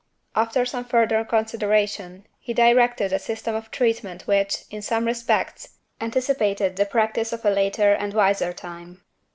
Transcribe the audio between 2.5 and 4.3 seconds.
directed a system of treatment